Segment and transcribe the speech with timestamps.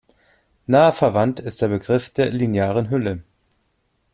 [0.65, 3.21] Nahe verwandt ist der Begriff der linearen Hülle.